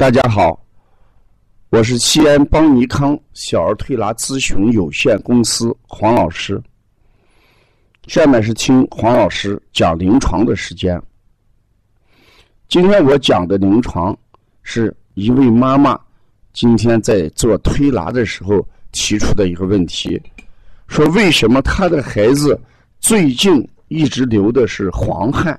[0.00, 0.58] 大家好，
[1.68, 6.58] 我是西安邦尼康小儿推拿咨询有限公司黄老师。
[8.06, 10.98] 下面是听黄老师讲临床的时间。
[12.66, 14.16] 今天我讲的临床
[14.62, 16.00] 是一位妈妈
[16.54, 20.18] 今天在做推拿的时候提出的一个问题，
[20.88, 22.58] 说为什么她的孩子
[23.00, 25.52] 最近一直流的是黄汗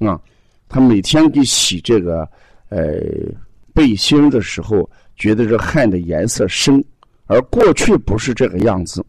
[0.00, 0.20] 啊？
[0.68, 2.28] 她每天给洗这个
[2.68, 3.00] 呃
[3.74, 6.82] 背心的时候，觉得这汗的颜色深，
[7.26, 9.04] 而过去不是这个样子。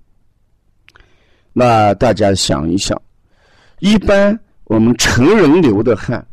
[1.54, 3.02] 那大家想一想，
[3.80, 6.26] 一般我们成人流的汗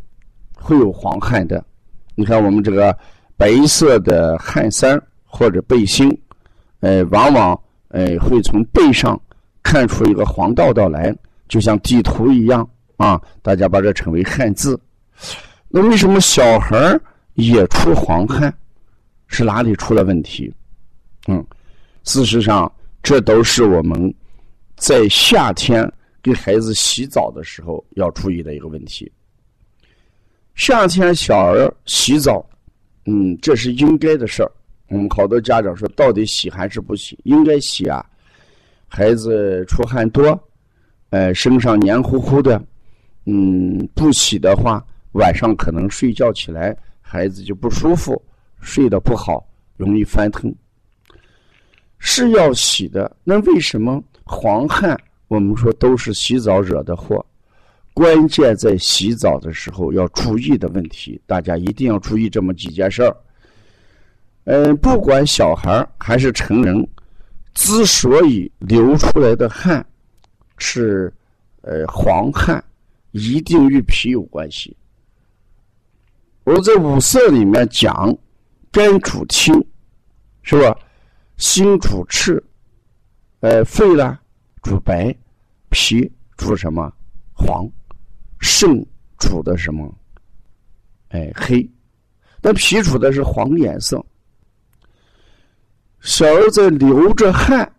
[0.55, 1.65] 会有黄汗的。
[2.15, 2.97] 你看我们这个
[3.37, 6.11] 白色的汗衫或者背心，
[6.81, 9.21] 呃，往往呃会从背上
[9.63, 11.15] 看出一个黄道道来，
[11.49, 13.21] 就像地图一样啊。
[13.43, 14.79] 大家把这称为汗渍。
[15.69, 16.99] 那为什么小孩
[17.35, 18.53] 也出黄汗？
[19.27, 20.53] 是哪里出了问题？
[21.27, 21.45] 嗯，
[22.05, 22.71] 事实上，
[23.03, 24.15] 这都是我们
[24.77, 25.91] 在夏天
[26.23, 29.11] 给孩子洗澡的时候要注意的一个问题。
[30.55, 32.45] 夏天小儿洗澡，
[33.07, 34.53] 嗯，这是应该的事儿。
[34.89, 37.19] 我们好多家长说，到底洗还是不洗？
[37.25, 38.05] 应该洗啊！
[38.87, 40.39] 孩子出汗多，
[41.09, 42.63] 呃，身上黏糊糊的，
[43.25, 44.85] 嗯，不洗的话。
[45.13, 46.77] 晚上可能睡觉起来，
[47.13, 48.21] 孩子就不舒服，
[48.63, 49.47] 睡得不好，
[49.77, 50.51] 容易翻腾，
[51.99, 53.15] 是要洗的。
[53.23, 54.99] 那为什么黄汗？
[55.29, 57.23] 我们说都是洗澡惹的祸，
[57.93, 63.15] 关键在洗澡的时候要注意的问题，大家一定要注意这么几件事儿。
[64.45, 66.89] 嗯，不管小孩还是成人，
[67.53, 69.85] 之所以流出来的汗
[70.57, 71.13] 是
[71.61, 72.65] 呃黄汗，
[73.11, 74.75] 一定与脾有关系。
[76.45, 78.13] 我在五色里面讲，
[78.73, 79.55] 肝主清，
[80.43, 80.77] 是吧？
[81.37, 82.43] 心主赤，
[83.41, 84.19] 呃，肺呢
[84.61, 85.15] 主白，
[85.71, 86.93] 脾主什么？
[87.33, 87.65] 黄，
[88.41, 88.85] 肾
[89.19, 89.95] 主的什么？
[91.11, 91.69] 哎，黑。
[92.41, 94.05] 那脾主的是黄颜色。
[96.01, 97.73] 小儿在流着汗，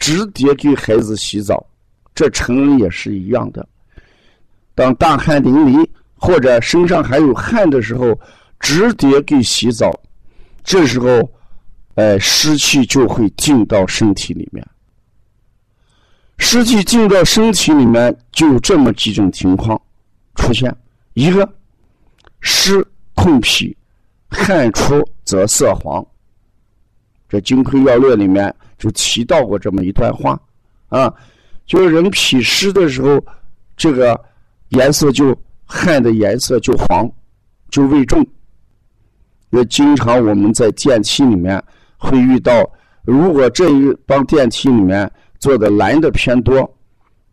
[0.00, 1.64] 直接给孩子洗澡，
[2.16, 3.64] 这成人也是一样的。
[4.74, 5.88] 当大汗淋漓。
[6.22, 8.16] 或者身上还有汗的时候，
[8.60, 9.92] 直接给洗澡，
[10.62, 11.28] 这时候，
[11.96, 14.64] 哎，湿气就会进到身体里面。
[16.38, 19.76] 湿气进到身体里面，就有这么几种情况
[20.36, 20.72] 出现：
[21.14, 21.52] 一个
[22.40, 23.76] 湿痛脾，
[24.30, 26.06] 汗出则色黄。
[27.28, 30.40] 这《金匮要略》里面就提到过这么一段话
[30.88, 31.12] 啊，
[31.66, 33.20] 就是人脾湿的时候，
[33.76, 34.16] 这个
[34.68, 35.36] 颜色就。
[35.72, 37.10] 汗的颜色就黄，
[37.70, 38.24] 就味重。
[39.50, 41.62] 也经常我们在电梯里面
[41.96, 42.52] 会遇到，
[43.04, 46.70] 如果这一帮电梯里面坐的男的偏多，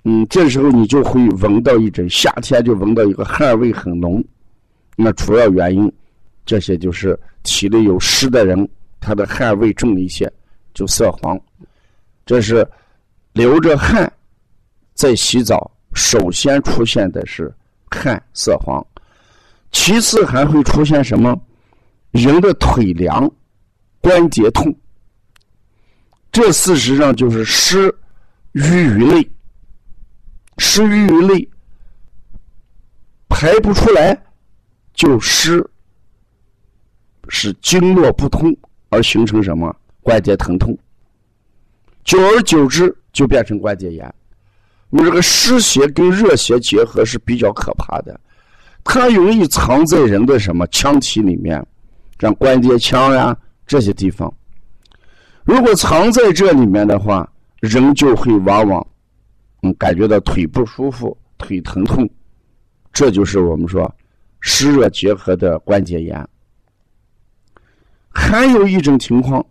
[0.05, 4.23] 嗯，这时候你就会闻到一阵夏天就闻到一个汗味很浓。
[4.95, 5.91] 那主要原因，
[6.45, 8.67] 这些就是体内有湿的人，
[8.99, 10.31] 他的汗味重一些，
[10.73, 11.39] 就色黄。
[12.25, 12.65] 这是
[13.33, 14.11] 流着汗
[14.93, 17.53] 在洗澡，首先出现的是。
[17.89, 18.85] 汗色黄，
[19.71, 21.39] 其次还会出现什么？
[22.11, 23.31] 人的腿凉、
[24.01, 24.75] 关节痛，
[26.31, 27.93] 这事实上就是湿
[28.53, 29.31] 瘀于内，
[30.57, 31.49] 湿瘀于内
[33.27, 34.19] 排不出来，
[34.93, 35.63] 就湿，
[37.27, 38.55] 使经络不通
[38.89, 39.75] 而形成什么？
[40.01, 40.75] 关节疼痛，
[42.03, 44.15] 久而久之就变成关节炎。
[44.89, 48.19] 我们这个湿邪跟热邪结合是比较可怕的，
[48.83, 51.63] 它容易藏在人的什么腔体里面，
[52.19, 53.37] 像关节腔呀
[53.67, 54.33] 这些地方。
[55.43, 58.85] 如果藏在这里面的话，人就会往往
[59.61, 62.09] 嗯感觉到腿不舒服、腿疼痛，
[62.91, 63.93] 这就是我们说
[64.39, 66.27] 湿热结合的关节炎。
[68.09, 69.45] 还有一种情况，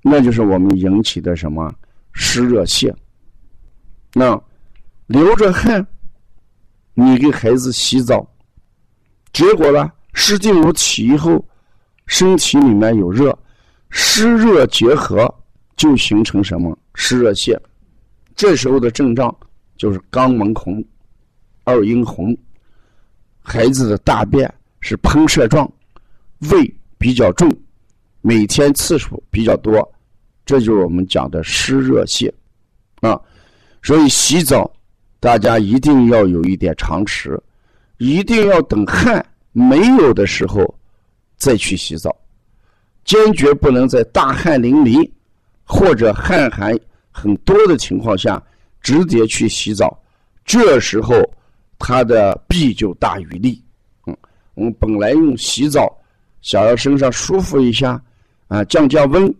[0.00, 1.70] 那就是我们引起的什么
[2.12, 2.90] 湿热泻，
[4.14, 4.42] 那。
[5.10, 5.84] 流着汗，
[6.94, 8.24] 你给孩子洗澡，
[9.32, 11.44] 结果呢，湿进入体以后，
[12.06, 13.36] 身体里面有热，
[13.88, 15.28] 湿热结合
[15.74, 17.58] 就形成什么湿热泻，
[18.36, 19.36] 这时候的症状
[19.76, 20.80] 就是肛门红、
[21.64, 22.32] 二阴红，
[23.40, 24.48] 孩子的大便
[24.78, 25.68] 是喷射状，
[26.52, 27.50] 胃比较重，
[28.20, 29.92] 每天次数比较多，
[30.46, 32.32] 这就是我们讲的湿热泻
[33.00, 33.20] 啊，
[33.82, 34.72] 所以洗澡。
[35.20, 37.38] 大家一定要有一点常识，
[37.98, 40.74] 一定要等汗没有的时候
[41.36, 42.14] 再去洗澡，
[43.04, 45.08] 坚决不能在大汗淋漓
[45.62, 46.74] 或者汗寒
[47.10, 48.42] 很多的情况下
[48.80, 49.96] 直接去洗澡。
[50.42, 51.14] 这时候
[51.78, 53.62] 它的弊就大于利。
[54.06, 54.16] 嗯，
[54.54, 55.94] 我们本来用洗澡，
[56.40, 58.02] 想要身上舒服一下，
[58.48, 59.32] 啊，降降温，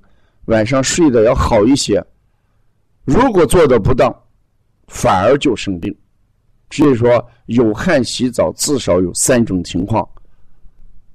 [0.44, 2.04] 晚上睡得要好一些。
[3.04, 4.14] 如果做的不当，
[4.90, 5.96] 反而就生病。
[6.72, 10.06] 所以说，有汗洗澡至少有三种情况：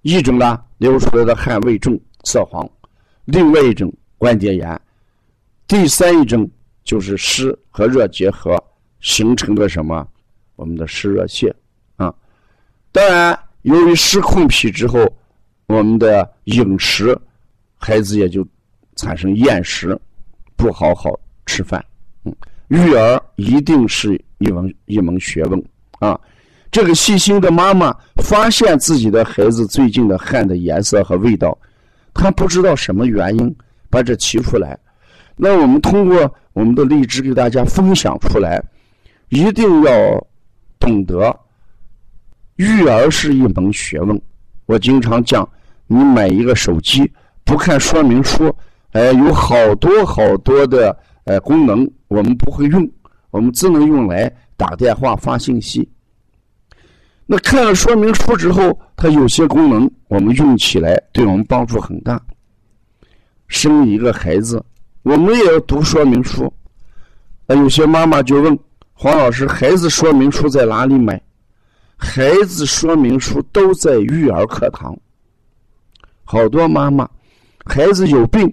[0.02, 2.66] 一种呢，流出来的汗味重、色黄；
[3.26, 4.76] 另外一种关节炎；
[5.68, 6.50] 第三一种
[6.84, 8.62] 就是湿和热结合
[9.02, 10.08] 形成的什么？
[10.56, 11.54] 我们的湿热泻
[11.98, 12.14] 啊。
[12.92, 15.06] 当然，由于湿控脾之后，
[15.68, 17.18] 我们的饮食，
[17.78, 18.46] 孩子也就
[18.96, 20.00] 产生厌食，
[20.56, 21.84] 不好好吃饭。
[22.24, 22.36] 嗯，
[22.68, 24.20] 育儿一定是。
[24.40, 25.64] 一门一门学问
[26.00, 26.20] 啊！
[26.70, 31.58] 这个细心的妈妈发现自己的孩子最近的汗的颜色和味道，
[32.14, 33.56] 她不知道什么原因，
[33.90, 34.78] 把这提出来。
[35.38, 38.62] 那我们通过我们的荔枝给大家分享出来，
[39.30, 40.28] 一定要
[40.80, 41.34] 懂得
[42.58, 44.22] 育儿是一门学问。
[44.66, 45.48] 我经常讲，
[45.88, 47.10] 你买一个手机
[47.46, 48.54] 不看说明书，
[48.92, 50.96] 哎，有好多好多的
[51.26, 52.90] 呃功能，我们不会用。
[53.30, 55.88] 我们只能用来打电话、发信息。
[57.26, 62.22] 那看了说明书之后，它有些功能我们用起来对我们帮助很大。
[63.48, 64.64] 生一个孩子，
[65.04, 66.52] 我们也要读说明书。
[67.46, 68.58] 那有些妈妈就问
[68.94, 71.22] 黄老师：“孩子说明书在哪里买？”
[71.98, 74.98] 孩子说明书都在育儿课堂。
[76.24, 77.10] 好多妈妈，
[77.66, 78.52] 孩子有病，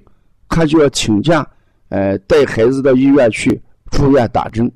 [0.49, 1.47] 他就要请假，
[1.93, 3.61] 呃，带孩子到医院去。
[3.91, 4.73] 住院打针，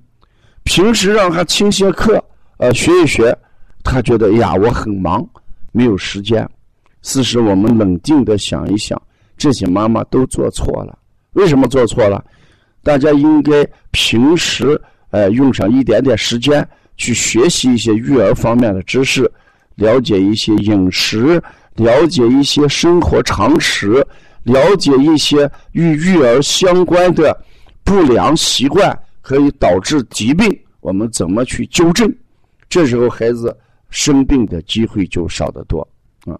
[0.62, 2.22] 平时让他听些课，
[2.58, 3.34] 呃，学一学，
[3.82, 5.26] 他觉得呀，我很忙，
[5.72, 6.46] 没有时间。
[7.00, 9.00] 事实，我们冷静的想一想，
[9.38, 10.98] 这些妈妈都做错了。
[11.32, 12.22] 为什么做错了？
[12.82, 14.78] 大家应该平时
[15.10, 19.28] 呃用上一点点时间去学习一些育儿方面的知识，
[19.76, 21.42] 了解一些饮食，
[21.76, 24.06] 了解一些生活常识，
[24.46, 27.38] 了解一些与育儿相关的
[27.84, 28.98] 不良习惯。
[29.26, 32.08] 可以导致疾病，我们怎么去纠正？
[32.68, 33.52] 这时候孩子
[33.90, 35.80] 生病的机会就少得多
[36.26, 36.38] 啊！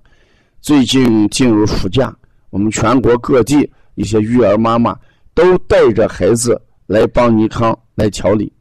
[0.60, 2.16] 最近进入暑假，
[2.50, 4.96] 我们全国各地一些育儿妈妈
[5.34, 8.52] 都带着孩子来帮尼康来调理。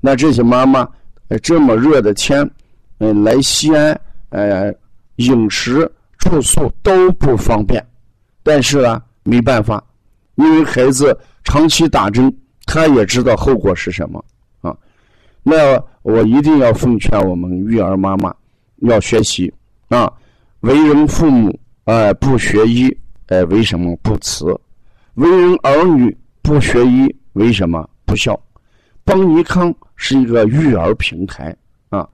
[0.00, 0.88] 那这些妈妈，
[1.28, 2.50] 呃这么热的天，
[3.00, 4.00] 嗯，来西安，
[4.30, 4.74] 呃，
[5.16, 7.86] 饮食住宿都不方便，
[8.42, 9.82] 但是呢，没办法，
[10.36, 12.32] 因为孩子长期打针。
[12.66, 14.24] 他也知道后果是什么
[14.60, 14.76] 啊？
[15.42, 18.32] 那我一定要奉劝我们育儿妈妈
[18.82, 19.52] 要学习
[19.88, 20.12] 啊！
[20.60, 22.96] 为人父母哎不学医
[23.26, 24.44] 哎为什么不慈？
[25.14, 28.40] 为人儿女不学医为什么不孝？
[29.02, 31.56] 邦尼康是一个育儿平台
[31.88, 32.08] 啊，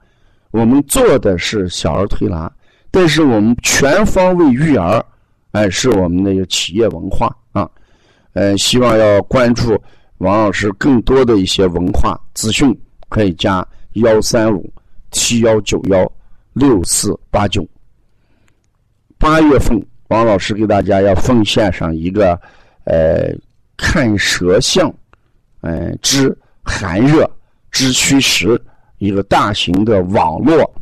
[0.49, 2.51] 我们做的是小儿推拿，
[2.89, 5.05] 但是我们全方位育儿
[5.51, 7.69] 哎是我们的一个企业文化啊，
[8.33, 9.81] 呃希望要关注。
[10.19, 12.75] 王老师更多的一些文化资讯，
[13.07, 14.67] 可以加幺三五
[15.11, 16.11] 七幺九幺
[16.53, 17.63] 六四八九。
[19.19, 22.33] 八月份，王老师给大家要奉献上一个
[22.85, 23.31] 呃
[23.77, 24.91] 看舌象，
[25.61, 27.29] 呃知寒热
[27.69, 28.59] 知虚实
[28.97, 30.73] 一个大型的网络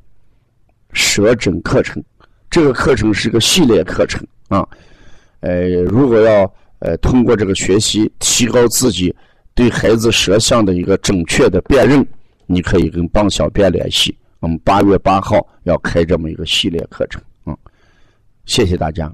[0.93, 2.01] 舌诊课程。
[2.49, 4.67] 这个课程是个系列课程啊，
[5.39, 6.51] 呃，如果要。
[6.79, 9.15] 呃，通过这个学习，提高自己
[9.55, 12.05] 对孩子舌象的一个准确的辨认，
[12.45, 14.15] 你可以跟帮小编联系。
[14.39, 17.57] 我们八月八号要开这么一个系列课程，嗯，
[18.45, 19.11] 谢谢大家。